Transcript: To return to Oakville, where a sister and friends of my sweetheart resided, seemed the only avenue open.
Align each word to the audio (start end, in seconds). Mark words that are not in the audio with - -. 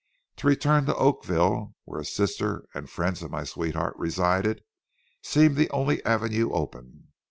To 0.37 0.47
return 0.47 0.87
to 0.87 0.95
Oakville, 0.95 1.75
where 1.85 1.99
a 2.01 2.05
sister 2.05 2.67
and 2.73 2.89
friends 2.89 3.21
of 3.21 3.29
my 3.29 3.43
sweetheart 3.43 3.93
resided, 3.99 4.63
seemed 5.21 5.57
the 5.57 5.69
only 5.69 6.03
avenue 6.03 6.49
open. 6.53 7.09